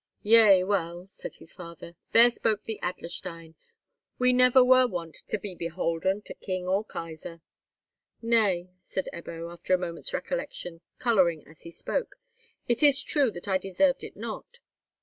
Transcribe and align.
"Yea, 0.23 0.63
well," 0.63 1.05
said 1.05 1.35
his 1.35 1.53
father, 1.53 1.95
"there 2.11 2.31
spoke 2.31 2.63
the 2.63 2.79
Adlerstein. 2.81 3.53
We 4.17 4.33
never 4.33 4.63
were 4.65 4.87
wont 4.87 5.17
to 5.27 5.37
be 5.37 5.53
beholden 5.53 6.23
to 6.23 6.33
king 6.33 6.67
or 6.67 6.83
kaisar." 6.83 7.41
"Nay," 8.19 8.71
say 8.81 9.03
Ebbo, 9.13 9.51
after 9.53 9.75
a 9.75 9.77
moment's 9.77 10.11
recollection, 10.11 10.81
colouring 10.97 11.45
as 11.45 11.61
he 11.61 11.69
spoke; 11.69 12.15
"it 12.67 12.81
is 12.81 13.03
true 13.03 13.29
that 13.29 13.47
I 13.47 13.59
deserved 13.59 14.03
it 14.03 14.15
not. 14.17 14.57